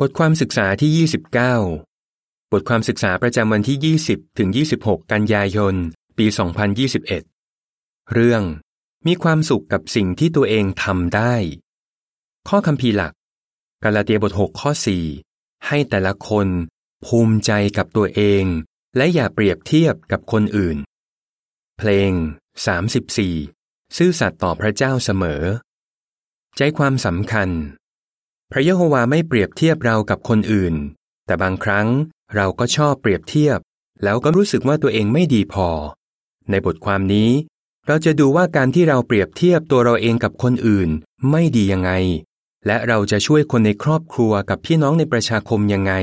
[0.00, 0.90] บทความศึกษาที่
[1.68, 4.48] 29 บทความศึกษาประจำวันที่ 20 ถึง
[4.80, 5.74] 26 กันยายน
[6.18, 6.26] ปี
[7.38, 8.42] 2021 เรื่อง
[9.06, 11.34] มีความสุขกับสิ่งที่ตัวเองทำได้
[12.48, 13.12] ข้อคำพีหลัก
[13.84, 14.70] กาลาเตียบท 6 ข้อ
[15.18, 16.48] 4 ให้แต่ละคน
[17.06, 18.44] ภูมิใจกับตัวเอง
[18.96, 20.76] และอย่าเปรียบเทียบกับคนอื่น
[21.78, 22.12] เพลง
[23.18, 25.42] 34 ซื่อสัตย์ต่อพระเจ้าเสมอ
[26.56, 27.50] ใจความสำคัญ
[28.52, 30.74] พระเยโฮวาไม่เปรียบเทียบเรากับคนอื่น
[31.26, 31.88] แต่บางครั้ง
[32.34, 33.58] เราก็ชอบเปรียบเทียบ
[34.02, 35.68] แล้วก็รู้สึกว่าตัวเองไม่ดีพอ
[36.50, 37.30] ในบทความนี้
[37.86, 40.88] เราจะดูว่าการที่เราเปรียบเทียบตัวเราเองกับคนอื่น
[41.30, 41.90] ไม่ดียังไง
[42.66, 45.94] และเราจะช่วยคนในครอบครัวกับพี่น้องในประชาคมยังไง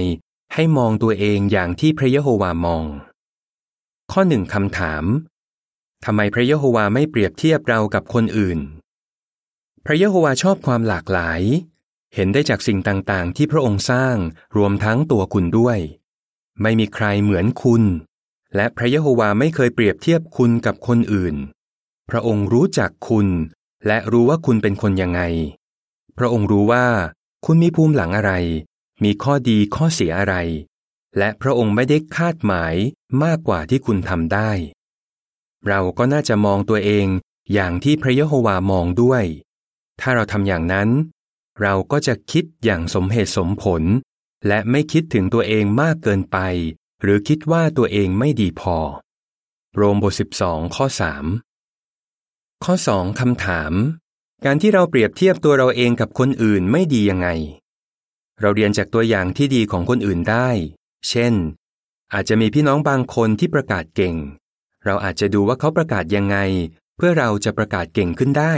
[0.54, 2.86] ให้มองตัวเองอย่างที่พระเยโฮวามอง
[4.12, 5.04] ข้อหนึ่งคำถาม
[6.06, 8.60] ทำไมพระเยโฮวาไม่เปรียบเทียบเรากับคนอื่น
[9.86, 11.42] พระเยโฮวาชอบความหลากหลาย
[12.16, 14.18] เห็นได้จากสิ่งต่างๆ ที่พระองค์สร้าง
[14.58, 15.78] รวมทั้งตัวคุณด้วย
[16.62, 17.84] ไม่มีใครเหมือนคุณ
[18.56, 21.36] และพระเยโฮวาไม่เคยเปรียบเทียบคุณกับคนอื่น
[22.10, 23.28] พระองค์รู้จักคุณ
[23.88, 25.22] และรู้ว่าคุณเป็นคนยังไง
[26.18, 26.86] พระองค์รู้ว่า
[27.46, 28.34] คุณมีภูมิหลังอะไร
[29.04, 30.36] มีข้อดีข้อเสียอะไร
[31.18, 32.76] และพระองค์ไม่ได้คาดหมาย
[33.24, 34.52] มากกว่าที่คุณทำได้
[35.68, 37.08] เราก็น่าจะมองตัวเอง
[37.54, 39.24] อย่างที่พระเยโฮวามองด้วย
[40.02, 40.90] ถ้าเราทำอย่างนั้น
[41.62, 43.84] เราก็จะคิดอย่างสมเหตุสมผล
[44.48, 46.38] และไม่คิดถึงตัวเองมากเกินไป
[47.02, 48.78] หรือคิดว่าตัวเองไม่ดีพอ
[49.76, 50.86] โรมบท12 ข้อ
[51.76, 53.74] 3 ข้อ 2 คำถาม
[54.46, 57.28] การที่เราเปรียบเทียบตัวเราเองกับคนอื่นไม่ดียังไง
[58.42, 60.50] เราเรียนจากตัวอย่างที่ดีของคนอื่นได้
[61.10, 61.34] เช่น
[62.14, 64.16] อาจจะมีพี่น้องบางคนที่ประกาศเก่ง
[64.86, 66.38] เราอาจจะดูว่าเขาประกาศยังไง
[66.98, 68.54] เพื่อเราจะประกาศเก่งขึ้นได้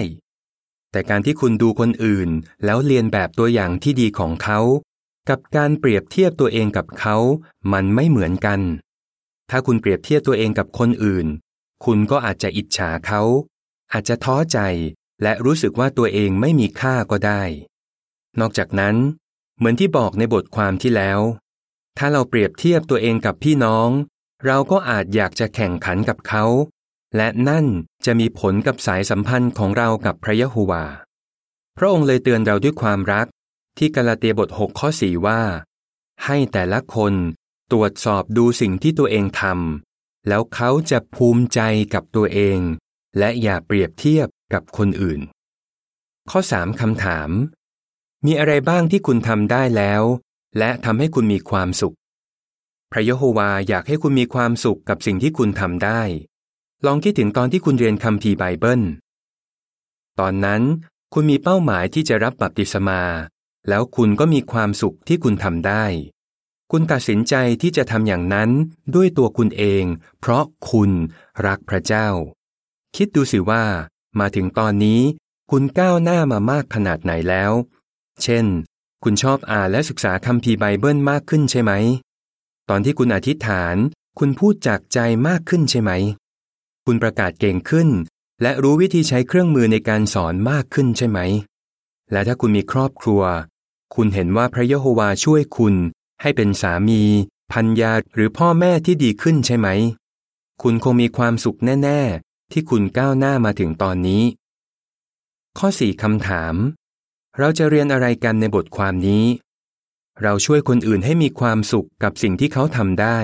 [0.96, 2.30] แต่การที่คุณดูคนอื่น
[2.66, 4.60] แล้วเรียนแบบตัวอย่างที่ดีของเขา
[5.30, 7.18] กับการเปรียบเทียบตัวเองกับเขา
[7.74, 8.62] มันไม่เหมือนกัน
[9.50, 11.28] ถ้าคุณเปรียบเทียบตัวเองกับคนอื่น
[11.86, 13.22] คุณก็อาจจะอิจฉาเขา
[13.94, 14.60] อาจจะท้อใจ
[15.24, 17.44] และรู้สึกว่าตัวเองไม่มีค่าก็ได้
[18.40, 18.96] นอกจากนั้น
[19.58, 21.20] เหมือนที่บอกในบทความที่แล้ว
[21.98, 23.90] ถ้าเราเปรียบเทียบตัวเองกับพี่น้อง
[24.46, 26.46] เราก็อาจอยากจะแข่งขันกับเขา
[27.16, 27.66] และนั่น
[28.06, 30.86] จะมีผลกับสายสัมพันธ์ของเรากับพระยะโฮวา
[31.78, 33.28] พระองค์เลยเตือนเราด้วยความรัก
[33.78, 35.42] ที่กาลาเตียบท 6 ข้อ 4 ว่า
[36.26, 37.14] ให้แต่ละคน
[37.72, 41.60] ตรวจสอบดูสิ่งที่ตัวเองทำแล้วเขาจะภูมิใจ
[41.94, 42.60] กับตัวเอง
[43.18, 45.20] และอย่าเปรียบเทียบกับคนอื่น
[46.30, 47.30] ข้อ 3 คำถาม
[48.26, 50.04] มีอะไรบ้างที่คุณทำได้แล้ว
[50.58, 51.96] และทำให้คุณมีความสุข
[52.92, 56.02] พระยะโฮวาอยากให้คุณมีความสุขกับสิ่งที่คุณทำได้
[56.86, 58.82] ลองคิดถึงตอนที่คุณเรียนคัมภีร์ไบเบิล
[60.20, 60.62] ตอนนั้น
[61.14, 63.02] คุณมีเป้าหมายที่จะรับบัพติศมา
[63.70, 65.86] แล้วคุณก็มีความสุขที่คุณทำได้
[66.72, 68.50] คุณตัดสินใจที่จะทำอย่างนั้น
[68.96, 69.84] ด้วยตัวคุณเอง
[70.20, 70.92] เพราะคุณ
[71.46, 72.08] รักพระเจ้า
[72.96, 73.64] คิดดูสิว่า
[74.20, 75.02] มาถึงตอนนี้
[75.52, 77.52] คุณก้าวหน้ามามากขนาดไหนแล้ว
[78.24, 78.46] เช่น
[79.04, 81.72] คุณชอบอ่านและศึกษาคัมภีร์ไบเบิลมากขึ้นใช่ไหม
[82.70, 83.76] ตอนที่คุณอธิษฐาน
[84.20, 85.92] คุณพูดจากใจมากขึ้นใช่ไหม
[86.90, 87.90] คุณประกาศเก่งขึ้น
[88.42, 91.20] และรู้วิธีใช้เครื่องมือในการสอนมากขึ้นใช่ไหม
[92.12, 93.22] และถ้าคุณมีครอบครัว
[93.96, 95.76] คุณเห็นว่าพระเยโฮวาช่วยคุณ
[96.22, 97.02] ให้เป็นสามี
[97.52, 99.68] พันยาหรือพ่อแม่ที่ดีขึ้นใช่ไหม
[100.62, 104.24] คุณคงมีความสุขแน่ ๆ ที่คุณก้าวหน้ามาถึงตอนนี้
[105.58, 106.56] ข้อสี่คำถาม
[107.38, 109.26] เราจะเรียนอะไรกันในบทความนี้
[110.22, 113.20] เราช่วยคนอื่นให้มีความสุขกับสิ่งที่เขาทำได้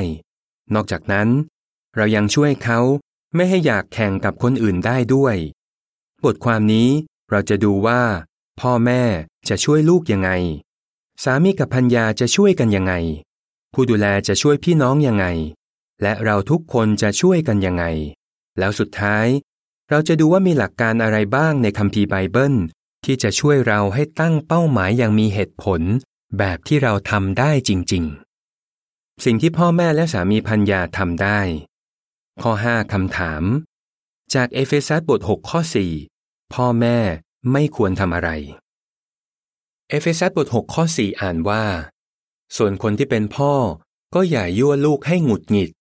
[0.74, 1.30] นอกจากนั้น
[1.96, 2.80] เรายังช่วยเขา
[3.36, 5.36] ไม่ให้อยากแข่งกับคนอื่นได้ด้วย
[6.24, 6.90] บทความนี้
[7.32, 8.02] เราจะดูว่า
[8.60, 9.04] พ่อแม่
[9.50, 10.32] จะช่วยลูกยังไง
[11.24, 12.94] สามีกับพัญญาจะช่วยกันยังไง
[13.74, 15.26] ผู้ดูแลจะช่วยพี่น้องยังไง
[16.02, 17.86] และเราทุกคนจะช่วยกันยังไง
[18.60, 19.28] แล้วสุดท้าย
[19.90, 22.56] เราจะดูว่ามีหลักการอะไรบ้างในคัมภีร์ไบเบิล
[23.06, 25.82] ที่จะช่วยเราให้ตั้งเป้าหมายอย่างมีเหตุผล
[26.38, 28.04] แบบที่เราทำได้จริง
[28.64, 31.40] ๆ สิ่งที่พ่อแม่และสามีพัญญาทำได้
[32.42, 33.44] ข้อ 5 คำถาม
[34.34, 35.60] จากเอเฟซัสบท 6 ข้อ
[36.08, 36.98] 4 พ่อแม่
[37.52, 38.30] ไม่ควรทำอะไร
[39.90, 41.64] เอเฟซัสบท 6 ข้อ 4 อ่านว่า
[42.58, 43.54] ส่วนคนที่เป็นพ่อ
[44.16, 45.72] ก็อย่ายั่วลูกให้หงุดหงิด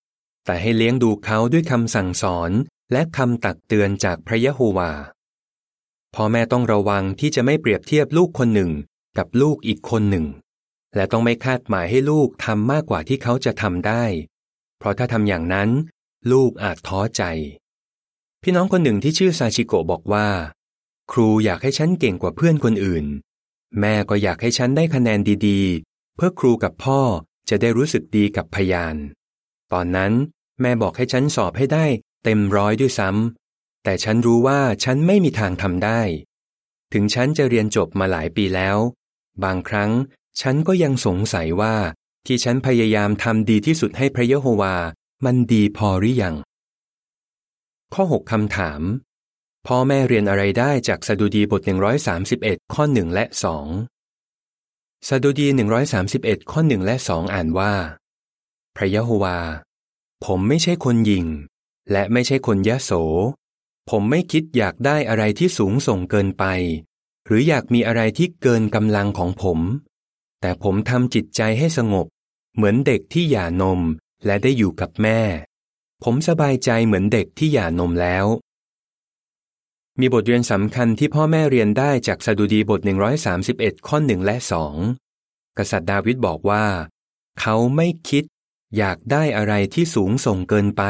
[0.44, 2.50] แต่ให้เลี้ยงดูเขาด้วยคำสั่งสอน
[2.92, 4.92] และคำตักเตือนจากพระยะโฮวา
[6.14, 8.70] พ่อแม่ต้องระวังที่จะไม่เปรียบเทียบลูกคนหนึ่ง
[9.18, 10.26] กับลูกอีกคนหนึ่ง
[10.94, 14.04] และต้องไม่คาดหมายให้ลูกทำมากกว่าที่เขาจะทำได้
[14.78, 15.70] เพราะถ้าทำอย่างนั้น
[16.28, 17.22] ลูกอาจท้อใจ
[18.42, 20.28] พี่น้องคนหนึ่งที่ชื่อซาชิโกะบอกว่า
[21.12, 23.06] ครูอยากให้ฉันเก่งกว่าเพื่อนคนอื่น
[23.80, 27.00] แม่ก็อยากให้ฉันได้คะแนนดีๆ เพื่อครูกับพ่อ
[27.48, 28.96] จะได้รู้สึกดีกับพยาน
[29.72, 30.12] ตอนนั้น
[30.60, 31.86] แม่บอกให้ฉันสอบให้ได้
[32.24, 36.00] เต็มร้อยด้วยซ้ำแต่ฉันรู้ว่าฉันไม่มีทางทำได้
[36.92, 38.78] ถึงฉันจะเรียนจบมาหลายปีแล้ว
[39.44, 39.90] บางครั้ง
[40.40, 41.74] ฉันก็ยังสงสัยว่า
[42.26, 44.76] ที่ฉันพยายามทำดีที่สุดให้พระเยโฮวา
[45.24, 46.36] มันดีพอหรือยัง
[47.94, 48.80] ข้อ 6 คำถาม
[49.66, 51.62] พ่อแม่เรียนอะไรได้จากสดุดีบท
[52.18, 53.24] 131 ข้อ 1 และ
[54.36, 55.46] 2 สดุดี
[55.98, 57.72] 131 ข้อ 1 และ 2 อ่านว่า
[58.76, 59.38] พระยะโฮวา
[60.24, 61.26] ผมไม่ใช่คนหยิง
[61.92, 62.90] และไม่ใช่คนยะโส
[63.90, 66.44] ผมไม่คิดอยากได้อะไรที่สูงส่งเกินไป
[67.26, 69.58] หรืออยากมีอะไรที่เกินกำลังของผม
[70.40, 72.06] แต่ผมทำจิตใจให้สงบ
[72.54, 73.80] เหมือนเด็กที่หย่านม
[74.26, 75.20] และได้อยู่กับแม่
[76.04, 78.26] ผมสบายใจเหมือนเด็กที่หย่านมแล้ว
[80.00, 82.80] มีบทเรียนสำคัญที่พ่อแม่เรียนได้จากสดุดีบท
[83.34, 84.76] 131 ข้อหนึ่งและสอง
[85.58, 86.66] กษัตริย์ดาวิดบอกว่า
[87.40, 88.24] เขาไม่คิด
[88.76, 90.82] อยากได้อะไรที่สูงส่งเกินไป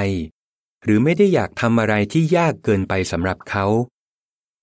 [0.85, 3.67] หรือไม่ได้อยากทำอะไรที่ยากเกินไปสำหรับเขา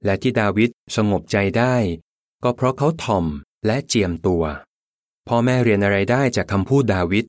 [0.06, 1.75] และที่ดาวิดสงบใจได้
[2.44, 3.25] ก็เพราะเขาถ่อม
[3.66, 4.44] และเจียมตัว
[5.28, 7.25] พ่อแม่เรียนอะไรได้จากคำพูดดาวิด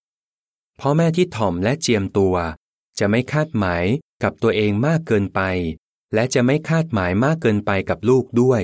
[0.81, 2.37] พ่อแม่ที่ถ่อมและเจียมตัว
[2.99, 3.85] จะไม่คาดหมาย
[4.23, 5.41] กับตัวเองมากเกินไป
[6.15, 8.63] และจะไม่คาดหมายมากเกินไปกับลูกด้วย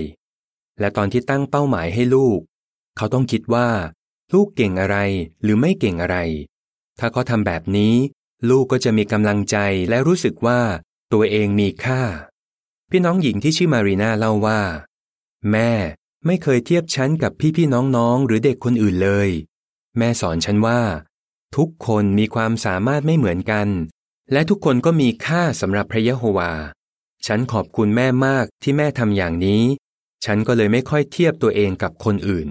[0.81, 2.41] และตอนที่ตั้งเป้าหมายให้ลูก
[2.97, 3.69] เขาต้องคิดว่า
[4.35, 4.97] ลูกเก่งอะไร
[5.43, 6.17] หรือไม่เก่งอะไร
[6.99, 7.95] ถ้าเขาทำแบบนี้
[8.51, 9.57] ลูกก็จะมีกำลังใจ
[9.89, 10.61] และรู้สึกว่า
[11.13, 12.03] ตัวเองมีค่า
[12.91, 14.61] พี่น้องหญิงที่ชื่อมารีนาเล่าว่า
[15.51, 15.71] แม่
[16.27, 19.31] ไม่เคยเทียบฉันกับพี่ๆน้องๆหรือเด็กคนอื่นเลย
[19.99, 20.81] แม่สอนฉันว่า
[21.57, 23.69] ทุกคนมีความสามารถไม่เหมือนกัน
[24.33, 26.53] และทุกคนก็มีค่าสำหรับพระยะโฮวา
[27.27, 29.63] ฉันขอบคุณแม่มากที่แม่ทำอย่างนี้
[30.25, 32.49] ฉันก็เลยไม่ค่อยเทียบตัวเองกับคนอื่น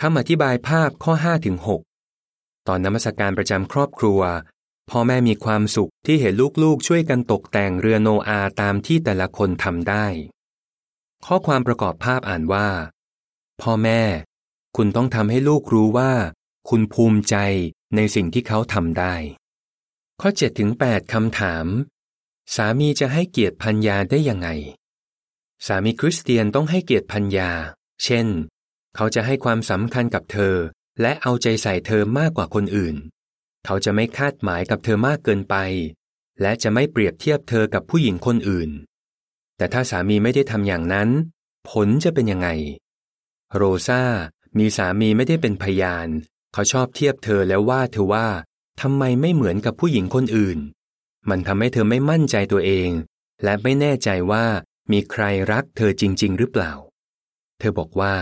[0.00, 1.56] คำอธิบายภาพข้อ5ถึง
[2.12, 4.20] 6ตอนนมัสการประจำครอบครัว
[4.90, 10.06] พ่อแม่มีความสุขที่เห็นลูกๆ ช่วยกันตกแต่งเรือโนอาตามที่แต่ละคนทำได้
[11.26, 12.68] ข้อความประกอบภาพอ่านว่า
[13.62, 14.00] พ่อแม่
[14.76, 16.12] คุณต้องทำให้ลูกรู้ว่า
[16.70, 17.36] คุณภูมิใจ
[17.96, 19.14] ในสิ่งที่เขาทำได้
[20.20, 21.66] ข้อ7ถึง8คำถาม
[22.54, 24.48] สามีจะให้เกียรติพัญญาได้ยังไง
[25.66, 27.50] สามีคริสเตียนต้องให้เกียรติพัญญา
[28.04, 28.26] เช่น
[28.94, 30.56] เขาจะให้ความสำคัญกับเธอ
[31.00, 32.96] และเอาใจใส่เธอมากกว่าคนอื่น
[33.64, 35.56] เขาจะไม่คาดหมายกับเธอมากเกินไป
[36.40, 38.70] และจะไม่เปรียบเทียบเธอกับผู้หญิงคนอื่น
[39.56, 41.08] แต่ถ้าสามีไม่ได้ทำอย่างนั้น
[41.70, 42.48] ผลจะเป็นยังไง
[43.54, 44.02] โรซา
[44.58, 46.08] มีสามีไม่ได้เป็นพยาน
[46.56, 48.28] เขาชอบเทียบเธอแล้วว่าเธอว่า
[48.80, 50.58] ทำไมไม่เหมือนกับผู้หญิงคนอื่น
[51.28, 52.90] มันทำให้เธอไม่มั่นใจตัวเอง
[53.44, 54.44] และไม่แน่ใจว่า
[54.92, 55.22] มีใคร
[55.52, 56.72] รักเธอจริง ๆ หรือเปล่า
[57.58, 58.14] เธอบอกว่า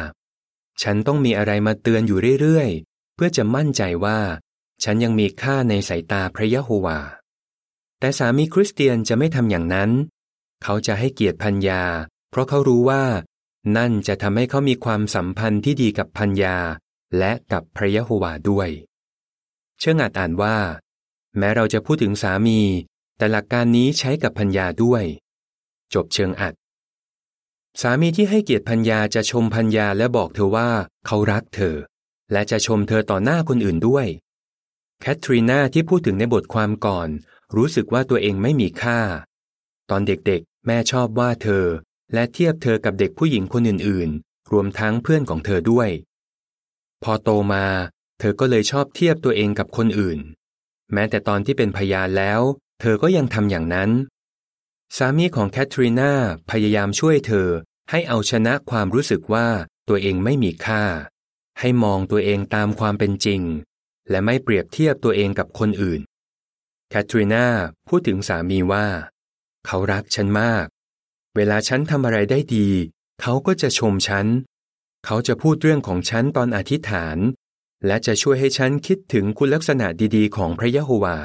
[0.82, 4.20] ฉันต้องมีอะไรมาเตือนอยู่เรื่อยๆ เพื่อจะมั่นใจว่า
[4.84, 7.00] ฉันยังมีค่าในสายตาพระยะโฮวา
[7.98, 9.90] แต่สามีคริสเตียนจะไม่ทำอย่างนั้น
[10.62, 11.82] เขาจะให้เกียรติพัญญา
[12.30, 13.04] เพราะเขารู้ว่า
[13.76, 16.58] นั่นจะทำให้เขามีความสัมพันธ์ที่ดีกับพัญญา
[17.18, 18.68] และกับพระยะโฮวาด้วย
[19.78, 20.56] เชื่ออาจอ่านว่า
[21.38, 22.60] แม้เราจะพูดถึงสามี
[23.18, 25.04] แต่หลักการนี้ใช้กับพัญญาด้วย
[25.94, 26.54] จบเชิงอัด
[27.80, 30.70] สามีที่ให้เกียรติพัญญาจะชมพัญญาและบอกเธอว่า
[31.06, 31.76] เขารักเธอ
[32.32, 34.06] และจะชมเธอต่อหน้าคนอื่นด้วย
[35.00, 37.08] แคทรีนาที่พูดถึงในบทความก่อน
[37.56, 39.00] รู้สึกว่าตัวเองไม่มีค่า
[39.90, 41.64] ตอนเด็กๆ แม่ชอบว่าเธอ
[42.14, 45.88] และเทียบเธอกับเด็กผู้หญิงคนอื่นๆ รวมทั้งเพื่อนของเธอด้วย
[47.04, 47.66] พอโตมา
[48.18, 50.18] เธอก็เลยชอบเทียบตัวเองกับคนอื่น
[50.92, 52.40] แม้แต่ตอนที่เป็นพยานแล้ว
[52.80, 53.90] เธอก็ยังทำอย่างนั้น
[54.96, 56.12] สามีของแคทรีนา
[56.50, 57.48] พยายามช่วยเธอ
[57.90, 59.48] ให้เอาชนะความรู้สึกว่า
[59.88, 60.84] ตัวเองไม่มีค่า
[61.60, 63.42] ให้มองตัวเองตามความเป็นจริง
[64.10, 66.00] และไม่เปรียบเทียบตัวเองกับคนอื่น
[66.90, 67.46] แคทรีนา
[67.88, 68.86] พูดถึงสามีว่า
[69.66, 70.66] เขารักฉันมาก
[71.36, 72.68] เวลาฉันทำอะไรได้ดี
[73.20, 74.26] เขาก็จะชมฉัน
[75.06, 77.18] เขาจะพูดเรื่องของฉันตอนอธิษฐาน
[77.86, 81.18] และจะช่วยให้ฉันคิดถึงคุณลักษณะดีๆ ของพระยะโฮวา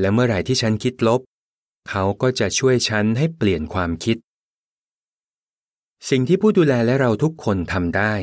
[0.00, 1.20] และเมื่อไหร่ที่ฉันคิดลบ
[1.88, 4.16] เขาก็จะช่วยฉันให้เปลี่ยนความคิด
[6.10, 8.14] สิ่งที่ผู้ดูแลและเราทุกคนทำได้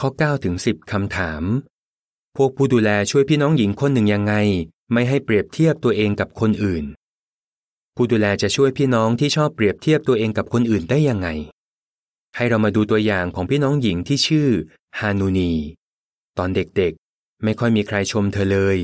[0.00, 1.42] ข้อ9ถึง10คำถาม
[2.36, 4.34] พวกผู้ดูแลช่วยพี่น้องหญิงคนหนึ่งยังไง
[4.92, 6.84] ไม่ให้เปรียบเทียบตัวเองกับคนอื่น
[7.94, 11.28] ผู้ดูแลจะช่วยพี่น้องที่ชอบเปรียบเทียบตัวเองกับคนอื่นได้ยังไง
[12.36, 14.48] ให้เรามาดูตัวอย่างของพี่น้องหญิงที่ชื่อ
[14.98, 15.52] ฮานูนี
[16.38, 18.78] ตอนเด็กๆ ไม่ค่อยมีใครชมเธอเลย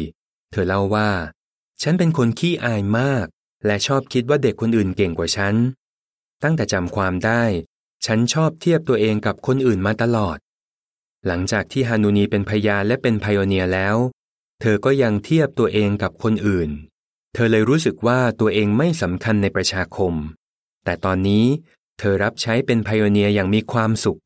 [0.50, 1.10] เธอเล่าว่า
[1.82, 3.26] ฉันเป็นคนขี้อายมาก
[3.66, 5.54] และชอบคิดว่าเด็กคนอื่นเก่งกว่าฉัน
[6.42, 7.42] ตั้งแต่จำความได้
[8.06, 10.38] ฉันชอบเทียบตัวเองกับคนอื่นมาตลอด
[11.26, 13.96] หลังจากที่ฮานูนีเป็นพยาและเป็นไพโอเนียแล้ว
[14.60, 16.70] เธอก็ยังเทียบตัวเองกับคนอื่น
[17.34, 20.14] เธอเลยรู้สึกว่าตัวเองไม่สำคัญในประชาคม
[20.84, 21.46] แต่ตอนนี้
[21.98, 24.20] เธอรับใช้เป็นไพโอเนียอย่างมีความสุข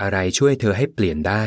[0.00, 1.44] อะไรช่วยเธอให้เปลี่ยนได้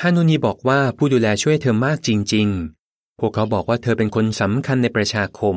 [0.00, 2.48] ฮานูนีบอกว่าผู้ดูแลช่วยเธอมากจริง
[2.84, 5.56] ๆ พวกเขาบอกว่าเธอเป็นคนสำคัญในประชาคม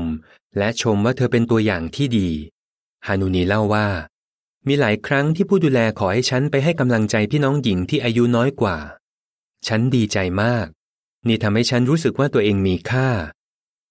[0.58, 2.30] และชมว่าเธอเป็นตัวอย่างที่ดี
[3.08, 3.88] ฮานูนีเล่าว่า
[4.68, 8.78] มีหลายครั้งที่ผู้ดูแลขอให้ฉันไปให้กำลังใจพี่น้องหญิงที่อายุน้อยกว่า
[9.68, 10.68] ฉันดีใจมาก
[11.28, 13.10] นี่ทำให้ฉันรู้สึกว่าตัวเองมีค่า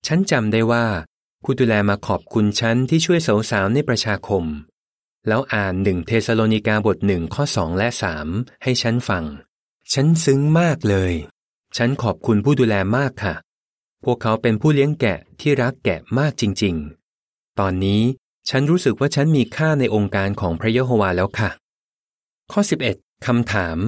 [0.07, 0.87] ฉันจำได้ว่า
[1.43, 4.45] ผู้ดูแลมาขอบคุณฉันที่ช่วยสาวๆในประชาคม
[5.29, 8.29] แล้วอ่านหนึ่งเทสโลนิกาบทหนึ่งข้อสองและสาม
[8.63, 9.25] ให้ฉันฟัง
[9.93, 11.13] ฉันซึ้งมากเลย
[11.77, 13.35] ฉันขอบคุณผู้ดูแลมากค่ะ
[14.05, 16.75] พวกเขาเป็นผู้เลี้ยงแกะที่รักแกะมากจริง
[17.17, 18.03] ๆ ตอนนี้
[18.49, 21.51] ฉันรู้สึกว่าฉันมีค่าในองค์การของพระเยโฮวาแล้วค่ะ
[22.53, 22.61] ข้อ
[22.93, 23.79] 11คำถาม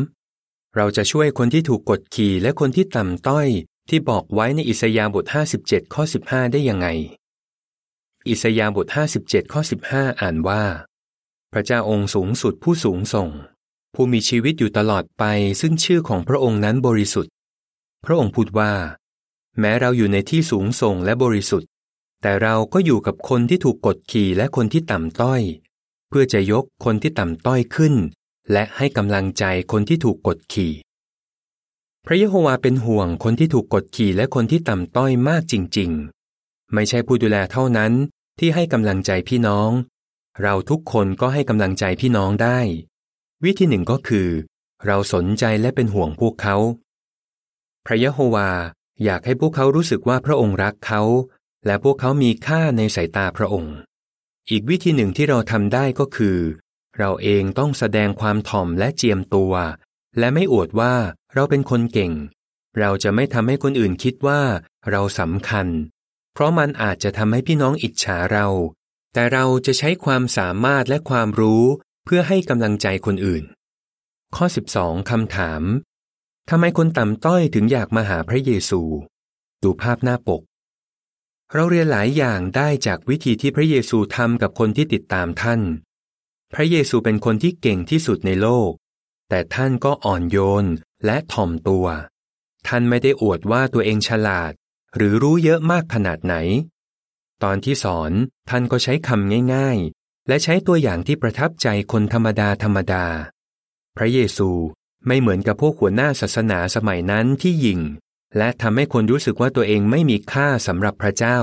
[0.76, 3.49] เราจะช่วยคนที่ถูกกดขี่และคนที่ต่ำต้อย
[3.88, 5.25] ที่บอกไว้ในอิสยาห์บท
[5.61, 6.88] 57 ข้อ 15 ได้ยังไง
[8.29, 8.87] อิสยาห์บท
[9.21, 9.61] 57ข้อ
[9.91, 10.65] 15 อ่านว่า
[11.53, 13.29] พระเจ้าองค์สูงสุดผู้สูงส่ง
[13.95, 15.25] ผู้มีชีวิตอยู่ตลอดไป
[15.61, 17.33] ซึ่งชื่อของพระองค์นั้นบริสุทธิ์
[18.05, 18.73] พระองค์พูดว่า
[19.61, 21.69] แม้เราอยู่ในที่สูงส่งและบริสุทธิ์
[22.23, 25.43] แต่เราก็อยู่กับคนที่ถูกกดขี่และคนที่ต่ำต้อย
[26.09, 27.95] เพื่อจะยกคนที่ต่ำต้อยขึ้น
[28.53, 30.73] และให้กำลังใจคนที่ถูกกดขี่
[32.07, 36.20] พระเยโฮวาเป็นห่วงคนที่ถูกกดขี่และคนที่ต่ำต้อยมากจริง ๆ
[36.75, 37.93] ไม่ใช่ผู้ดูแลเท่านั้น
[38.39, 39.71] ที่ให้กำลังใจพี่น้อง
[40.43, 42.59] เราทุกคนก็ให้กำลังใจพี่น้องได้
[43.45, 44.29] วิธีหนึ่งก็คือ
[44.87, 46.57] เราสนใจและเป็นห่วงพวกเขา
[47.87, 48.50] พระเยโฮวา
[49.05, 51.03] อยากให้พวกเขารู้สึกว่าพระองค์รักเขา
[51.67, 53.77] และพวกเขามีค่าในสายตาพระองค์
[54.50, 56.39] อีกวิธีหนึ่งที่เราทำได้ก็คือ
[56.99, 59.55] เราเองต้องแสดงความถ่อมและเจียมตัว
[60.19, 60.95] และไม่อวดว่า
[61.35, 62.12] เราเป็นคนเก่ง
[62.79, 64.41] เราจะไม่ทำให้คนอื่นคิดว่า
[64.91, 65.67] เราสำคัญ
[66.33, 68.47] เพราะมันอาจจะทำให้พี่น้องอิจฉาเรา
[69.15, 71.65] แต่เราจะใช้ความสามารถและความรู้
[72.05, 73.45] เพื่อให้กำลังใจคนอื่น
[74.37, 74.47] ข้อ
[74.77, 75.63] 12คำถาม
[76.51, 78.81] ทำไมคนต่ำต้อยถึงอยากมาหาพระเยซู
[79.63, 80.43] ดูภาพหน้าปก
[81.55, 85.61] เราเรียนหลายอย่างได้จากวิธีที่พระเยซูทำกับคนที่ติดตามท่าน
[86.55, 88.71] พระเยซูเป็นคนที่เก่งที่สุดในโลก
[89.29, 90.67] แต่ท่านก็อ่อนโยน
[91.05, 91.87] และถ่อมตัว
[92.67, 94.53] ท่านไม่ได้อวดว่าตัวเองฉลาด
[94.97, 96.35] หรือรู้เยอะมากขนาดไหน
[97.42, 98.12] ตอนที่สอน
[98.50, 103.04] ท่านก็ใช้คำง่ายๆ และใช้ตัวอย่างที่ประทับใจคนธรรมดาธรรมดา
[103.97, 104.50] พระเยซู
[105.06, 107.80] ไม่เหมือนกับพวกหัวหน้าศาสนาสมัยนั้นที่ยิง
[108.37, 111.38] และทำให้คนรู้สึกว่าตัวเองไม่มีค่าสำหรับพระเจ้า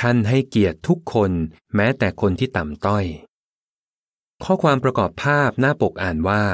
[0.00, 1.32] ท่านให้เกียรติทุกคน
[1.74, 3.04] แม้แต่คนที่ต่ำต้อย
[4.44, 6.44] ข้อความประกอบภาพหน้าปกอ่านว่า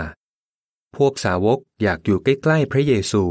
[0.97, 3.25] พวกสาวกอยากอยู่ใกล้ๆพระเยซู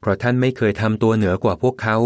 [0.00, 1.96] เพราะท่านไม่เคยทำตัวเหนือกว่าพวกเขา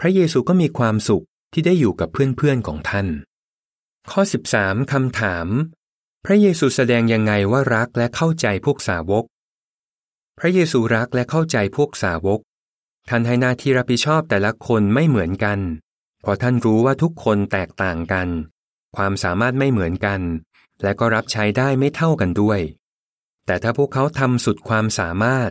[0.00, 3.06] พระเยซูก็มีความสุขที่ได้อยู่กับเพื่อนๆของท่าน
[4.10, 4.22] ข้อ
[4.56, 5.46] 13คำถาม
[6.24, 9.24] พระเยซูแสดงยังไงว่ารักและเข้าใจพวกสาวก
[10.38, 12.40] พระเยซูรักและเข้าใจพวกสาวก
[13.08, 15.58] ท่านให้หน้าที่รับผิดชอบแต่ละคนไม่เหมือนกัน
[16.22, 18.28] เพราะท่านรู้ว่าทุกคนแตกต่างกัน
[18.96, 20.20] ความสามารถไม่เหมือนกัน
[20.82, 22.60] และก็รับใช้ได้ไม่เท่ากันด้วย
[23.46, 25.50] แต่ถ้าพวกเขาทำสุดความสามารถ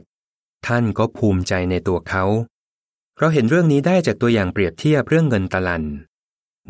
[0.67, 2.25] ท่านก็ภูมิใจในตัวเขา
[3.19, 5.83] เราเห็นเรื่องนี้ได้จากตัวอย่างเปรียบเทียบเรื่องเงินตะลัน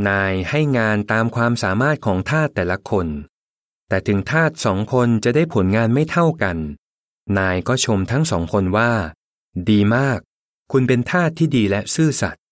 [0.07, 3.07] นายให้งานตามความสามารถของทาสแต่ละคน
[3.89, 6.57] แต่ถึงทาสสองคนจะได้ผลงานไม่เท่ากัน
[7.37, 8.91] นายก็ชมทั้งสองคนว่า
[9.69, 10.19] ดีมาก
[10.71, 12.43] คุณเป็นทาสที่ดีและซื่อสัตย์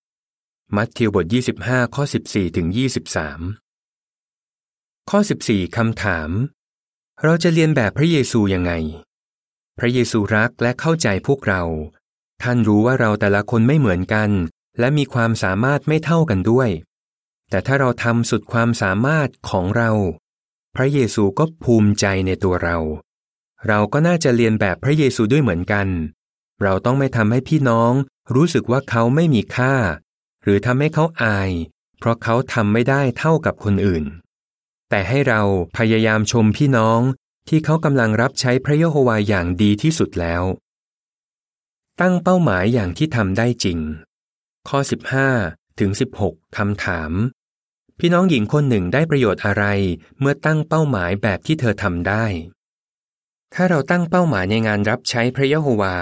[0.76, 1.26] มัทธิวบท
[1.60, 2.68] 25 ข้อ 14ถึง
[3.88, 6.30] 23 ข้อ 14คำถาม
[7.24, 8.72] เราจะเรียนแบบพระเยซูยังไง
[9.80, 11.63] พระเยซูรักและเข้าใจพวกเรา
[12.44, 14.30] ท่านรู้ว่าเราแต่ละคนไม่เหมือนกัน
[14.80, 16.70] และมีความสามารถไม่เท่ากันด้วย
[17.50, 19.92] แต่ถ้าเราทำสุดความสามารถของเรา
[20.75, 22.77] พระเยซูก็ภูมิใจในตัวเรา
[23.68, 25.88] เราก็น่าจะเรียนแบบพระเยซูด้วยเหมือนกัน
[26.63, 27.94] เราต้องไม่ทำให้พี่น้อง
[28.36, 29.74] รู้สึกว่าเขาไม่มีค่า
[30.44, 31.51] หรือทำให้เขาอาย
[32.00, 34.03] เพราะเขาทำไม่ได้เท่ากับคนอื่น
[34.89, 35.42] แต่ให้เรา
[35.77, 37.00] พยายามชมพี่น้อง
[37.48, 40.44] ที่เขากำลังรับใช้พระยโฮวาอย่างดีที่สุดแล้ว
[42.02, 43.80] ตั้งเป้าหมายอย่างที่ทำได้จริง
[44.70, 44.80] ข้อ
[45.30, 45.92] 15 ถึง
[46.24, 47.12] 16คำถาม
[48.00, 49.66] พี่น้องหญิงคนหนึ่งได้ประโยชน์อะไร
[50.20, 52.26] เมื่อตั้งเป้าหมายแบบที่เธอทำได้
[53.54, 55.96] ถ้าเราตั้งเป้าหมายในงานรับใช้พระยโฮวา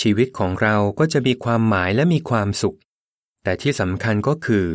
[0.00, 2.78] ชีวิตของเราก็จะมีความหมายและมีความสุข
[3.42, 4.66] แต่ที่สำคัญก็คือ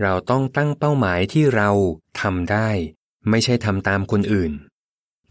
[0.00, 1.70] เราต้องตั้งเป้าหมายที่เรา
[2.20, 2.68] ทำได้
[3.28, 4.52] ไม่ใช่ทำตามคนอื่น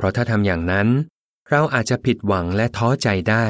[0.02, 0.88] เพราะถ้าทำอย่างนั้น
[1.50, 3.46] เราอาจจะผิดหวังและท้อใจได้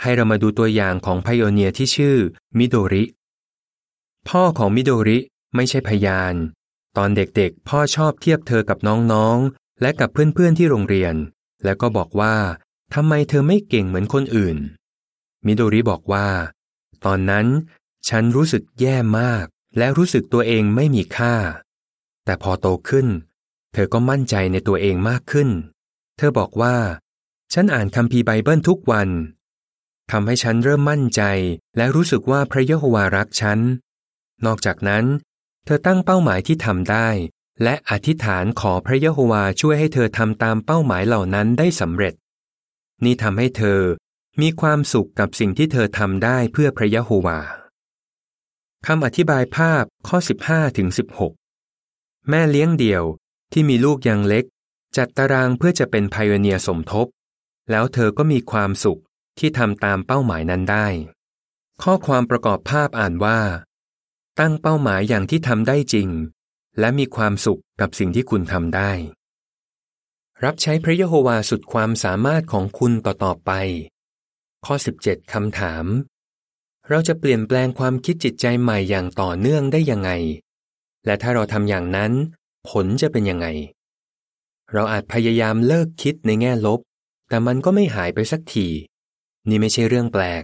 [0.00, 2.16] ให้เรามาดูตัวอย่างของพายเนียที่ชื่อ
[2.58, 3.04] มิโดริ
[4.28, 5.18] พ่อของมิโดริ
[5.54, 6.34] ไม่ใช่พยาน
[6.96, 8.78] ตอนเด็กๆ พ่อชอบเทียบเธอกับ
[9.12, 11.14] น้องๆ และกับเพื่อนๆที่โรงเรียน
[11.64, 12.36] แล้วก็บอกว่า
[12.94, 14.56] ทำไมเธอไม่เก่งเหมือนคนอื่น
[15.46, 16.28] มิโดริบอกว่า
[17.04, 17.46] ตอนนั้น
[18.08, 19.44] ฉันรู้สึกแย่มาก
[19.78, 21.34] และรู้สึกตัวเองไม่มีค่า
[22.24, 23.08] แต่พอโตขึ้น
[23.72, 25.48] เธอก็มั่นใจในตัวเองมากขึ้น
[26.16, 26.76] เธอบอกว่า
[27.52, 29.08] ฉันอ่านคัมภีร์ไบเบิลทุกวัน
[30.10, 31.22] ทำให้ฉันเริ่มมั่นใจ
[31.76, 33.58] และรู้สึกว่าพระเยโฮวารักฉัน
[34.46, 35.04] นอกจากนั้น
[35.64, 37.08] เธอตั้งเป้าหมายที่ทำได้
[37.62, 42.14] และอธิษฐานขอพระเยโฮวาช่วยให้เธอทำตามเป้าหมายเหล่านั้นได้สำเร็จ
[43.04, 43.80] นี่ทำให้เธอ
[44.40, 47.40] มีความสุขกับสิ่งที่เธอทำได้เพื่อพระยะโฮวา
[48.86, 50.88] คำอธิบายภาพข้อ 15ถึง
[51.58, 53.04] 16 แม่เลี้ยงเดี่ยว
[53.52, 54.44] ที่มีลูกยังเล็ก
[54.96, 57.06] จัดตารางเพื่อจะเป็นพายเนียสมทบ
[57.70, 59.00] แล้วเธอก็มีความสุข
[59.38, 60.86] ที่ทำตามเป้าหมายนั้นได้
[61.82, 63.40] ข้อความประกอบภาพอ่านว่า
[64.38, 66.08] ตั้งเป้าหมายอย่างที่ทำได้จริง
[66.78, 68.92] และมีความสุขกับสิ่งที่คุณทำได้
[70.44, 73.50] รับใช้พระเยโฮวาสุดความสามารถของคุณต่อๆไป
[74.66, 74.74] ข้อ
[75.04, 75.84] 17คำถาม
[76.88, 80.10] เราจะเปลี่ยนแปลงความคิดจิตใจใหม่อย่างต่อเนื่องได้ยังไง
[81.04, 82.12] และถ้าเราทำอย่างนั้น
[82.68, 83.46] ผลจะเป็นยังไง
[84.72, 86.80] เราอาจพยายามเลิกคิดในแง่ลบ
[87.28, 88.68] แต่มันก็ไม่หายไปสักที
[89.48, 90.42] นี่ไม่ใช่เรื่องแปลก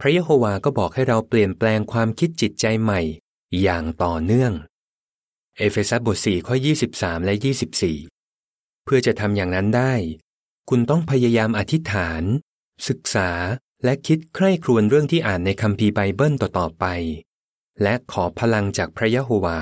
[0.00, 3.00] พระยะโฮวาก็บอกให้เราเปลี่ยนแปลงความคิดจิตใจใหม่
[3.62, 4.52] อย่างต่อเนื่อง
[5.56, 6.54] เอเฟซัสบท4ข้อ
[6.90, 7.34] 23 และ
[8.08, 9.92] 24 เพื่อจะทำอย่างนั้นได้
[10.68, 12.22] คุณต้องพยายามอธิษฐาน
[12.88, 13.30] ศึกษา
[13.84, 16.84] และคิดใคร่ครวญเรื่องที่อ่านในคัมภีร์ไบเบิลต่อๆไป
[17.82, 19.60] และขอพลังจากพระยะโฮวา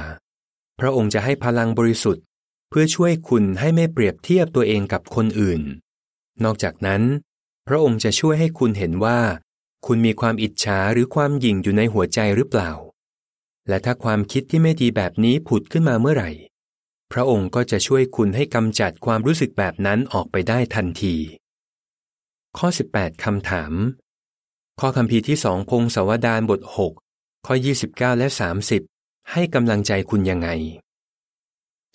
[0.80, 2.24] พระองค์จะให้พลังบริสุทธิ์
[2.68, 5.62] เพื่อช่วยคุณให้ไม่เปรียบเทียบตัวเองกับคนอื่น
[6.44, 7.02] นอกจากนั้น
[7.68, 9.20] พระองค์จะช่วยให้คุณเห็นว่า
[9.86, 12.72] คุณมีความอิจฉาหรือความหยิ่งอยู่ในหัวใจหรือเปล่า
[13.68, 16.30] และถ้าความคิดที่ไม่ดีแบบนี้ผุดขึ้นมาเมื่อไหร่
[17.12, 21.16] พระองค์ก็จะช่วยคุณให้กำจัดความรู้สึกแบบนั้นออกไปได้ทันที
[22.58, 23.72] ข้อ 18คำถาม
[24.80, 26.60] ข้อคำพีที่สองพงศาวดารบท
[27.04, 27.54] 6 ข้อ
[27.86, 28.28] 29 และ
[28.64, 28.97] 30
[29.32, 30.48] ให้กำลังใจคุณยังไง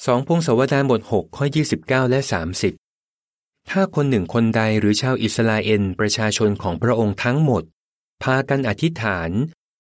[0.05, 1.45] สองพงศาวดารบท6ข้อ
[1.77, 2.19] 29 และ
[2.95, 7.63] 30 ถ้าคนหนึ่งคนใดหรือชาวอิสราเอลประชาชนของพระองค์ทั้งหมด
[8.23, 9.29] พากันอธิษฐาน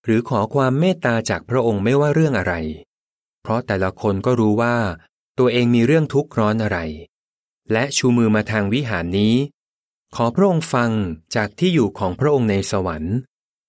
[0.05, 2.53] หรือขอความเมตตาจากพระองค์ไม่ว่าเรื่องอะไร
[3.41, 4.75] เพราะแต่ละคนก็รู้ว่า
[5.39, 6.79] ตัวเองมีเรื่องทุกข์ร้อนอะไร
[7.71, 9.35] และชูมือมาทางวิหารนี้
[10.15, 10.91] ขอพระองค์ฟัง
[11.35, 13.17] จากที่อยู่ของพระองค์ในสวรรค์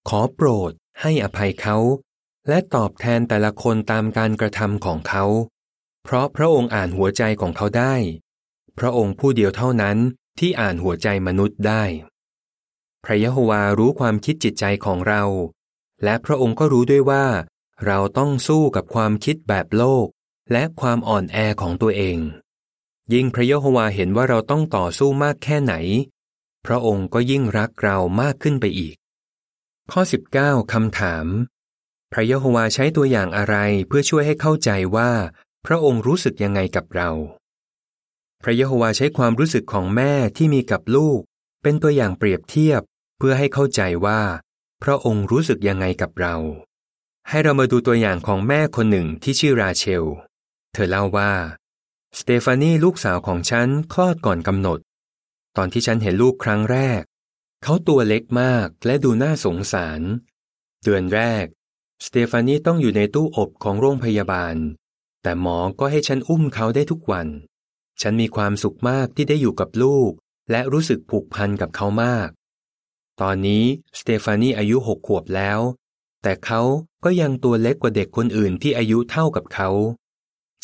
[0.09, 1.77] ขอโปรดให้อภัยเขา
[2.49, 5.25] และตอบแทนแต่ละคนตามการกระทำของเขา
[6.05, 7.95] เพราะพระองค์อ่านหัวใจของเขาได้
[8.79, 9.97] พระองค์ผู้เดียวเท่านั้น
[10.39, 11.83] ที่อ่านหัวใจมนุษย์ได้
[13.05, 15.25] พระยะโฮวารู้ความคิดจิตใจของเรา
[16.05, 17.27] และพระองค์ก็รู้ด้วยว่า
[17.87, 20.07] เราต้องสู้กับความคิดแบบโลก
[20.53, 22.19] และความอ่อนแอของตัวเอง
[23.13, 25.75] ยิ่งพระยะโฮวาเห็นว่าเราต้องต่อสู้มากแค่ไหน
[26.67, 28.95] พระองค์ก็ยิ่งรักเรามากขึ้นไปอีก
[29.93, 30.03] ข้อ
[30.37, 31.27] 19คำถาม
[32.17, 33.57] พระยะโฮวาใช้ตัวอย่างอะไร
[33.89, 35.11] เพื่อช่วยให้เข้าใจว่า
[35.67, 37.11] พระองค์รู้สึกยังไงกับเรา
[38.43, 41.21] พระยะโฮวาใช้ความรู้สึกของแม่ที่มีกับลูก
[41.63, 42.83] เป็นตัวอย่างเปรียบเทียบ
[43.19, 44.21] เพื่อให้เข้าใจว่า
[44.83, 46.37] พระองค์รู้สึกยังไงกับเรา
[47.29, 50.05] ให้เรามาดูตัวอย่างของแม่คนหนึ่งที่ชื่อราเชล
[50.73, 51.33] เธอเล่าว่า
[52.19, 54.79] สเตฟานีลูกสาวของฉันคลอดก่อนกำหนด
[55.57, 57.03] ตอนที่ฉันเห็นลูกครั้งแรก
[57.63, 60.01] เขาตัวเล็กมากและดูน่าสงสาร
[60.85, 61.47] เดือนแรก
[62.05, 64.57] สเตฟานีต้องอยู่ในตู้อบของโรงพยาบาล
[65.23, 67.29] แต่หมอก็ให้ฉันอุ้มเขาได้ทุกวัน
[68.01, 70.11] ฉันมีความสุขมากที่ได้อยู่กับลูก
[70.51, 72.29] และรู้สึกผูกพันกับเขามาก
[73.21, 73.65] ตอนนี้
[73.99, 75.61] สเตฟานีอายุหกขวบแล้ว
[76.23, 76.63] แต่เขา
[77.05, 79.71] ก็ยังตัวเล็กกว่าเด็กคนอื่นที่อายุเท่ากับเขา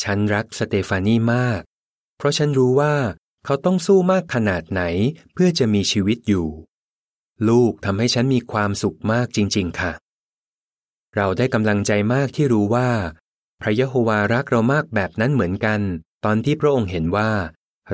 [0.03, 1.61] ฉันรักสเตฟานีมาก
[2.17, 2.95] เพราะฉันรู้ว่า
[3.45, 4.81] เขาต้องสู้มากขนาดไหน
[5.33, 6.47] เพื่อจะมีชีวิตอยู่
[7.49, 9.93] ลูกทำให้ฉันมีความสุขมากจริง ๆ ค่ะ
[11.15, 12.89] เราได้กำลังใจมากที่รู้ว่า
[13.61, 15.79] พระยะโฮวารักเรามากแบบนั้นเหมือนกัน
[16.25, 17.31] ตอนที่พระองค์เห็นว่า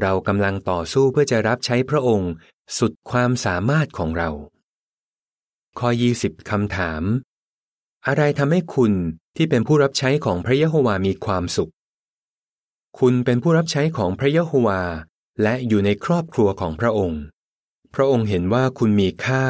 [0.02, 2.32] เรากำลังต่อสู้เพื่อจะรับใช้พระองค์
[2.78, 4.30] สุดความสามารถของเรา
[5.80, 7.04] ข้อ 20 คำถาม
[8.08, 8.94] อะไรทำให้คุณ
[9.36, 11.72] ที่เป็นผู้รับใช้ของพระยะโฮวามีความสุข
[13.00, 14.82] คุณเป็นผู้รับใช้ของพระยะโฮวา
[15.44, 17.22] และอยู่ในครอบครัวของพระองค์
[17.96, 19.46] พระองค์เห็นว่าคุณมีค่า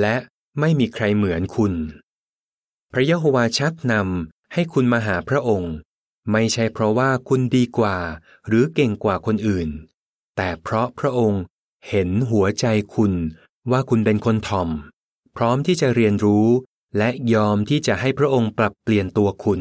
[0.00, 0.16] และ
[0.60, 1.72] ไม่มีใครเหมือนคุณ
[2.92, 5.74] พระยะโฮวาชักนำให้คุณมาหาพระองค์
[6.32, 7.98] ไม่ใช่เพราะว่าคุณดีกว่า
[8.46, 9.68] หรือเก่งกว่าคนอื่น
[10.36, 11.42] แต่เพราะพระองค์
[11.88, 13.12] เห็นหัวใจคุณ
[13.70, 14.68] ว่าคุณเป็นคนถ่อม
[15.36, 16.46] พร้อมที่จะเรียนรู้
[16.98, 19.60] และยอมที่จะให้พระองค์ปรับเปลี่ยนตัวคุณ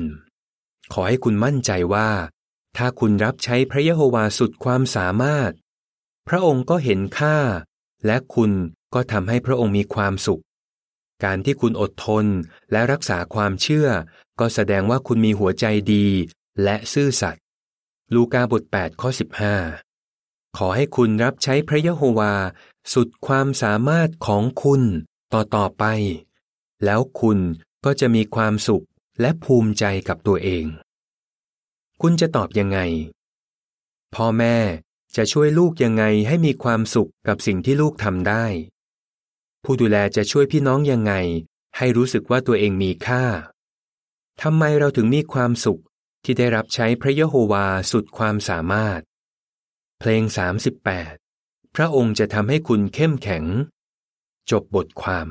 [0.93, 2.09] ขอให้คุณมั่นใจว่า
[2.77, 5.51] ถ้าคุณรับใช้พระยะโฮวาสุดความสามารถ
[6.27, 7.37] พระองค์ก็เห็นค่า
[8.05, 8.51] และคุณ
[8.93, 10.41] ก็ทำให้พระองค์มีความสุข
[11.23, 12.25] การที่คุณอดทน
[12.71, 13.89] และรักษาความเชื่อ
[14.39, 16.07] ก็แสดงว่าคุณมีหัวใจดี
[16.63, 17.43] และซื่อสัตย์
[18.13, 19.09] ลูกาบท8ข้อ
[19.83, 22.33] 15 ขอให้คุณรับใช้พระยะโฮวา
[22.93, 24.81] สุดความสามารถของคุณ
[25.33, 25.85] ต่อต่อไป
[26.85, 27.39] แล้วคุณ
[27.85, 28.85] ก็จะมีความสุข
[29.21, 30.65] และภูมิใจกับตัวเอง
[32.01, 32.79] คุณจะตอบยังไง
[34.15, 34.57] พ่อแม่
[35.15, 38.45] จะช่วยลูกยังไงให้มีความสุขกับสิ่งที่ลูกทำได้
[39.65, 41.13] ผู้ดูแลจะช่วยพี่น้องยังไง
[41.77, 43.23] ให้รู้สึกว่าตัวเองมีค่า
[44.41, 45.81] ทำไมเราถึงมีความสุข
[46.23, 49.01] ที่ได้รับใช้พระยะโฮวาสุดความสามารถ
[49.99, 50.23] เพลง
[50.99, 53.43] 38 พระองค์จะทำให้คุณเข้มแข็ง
[54.51, 55.27] จบบทความ